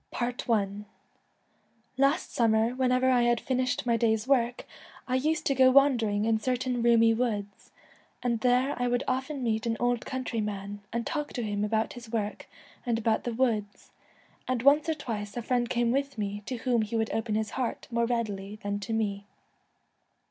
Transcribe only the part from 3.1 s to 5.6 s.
I had finished my day's work, I used to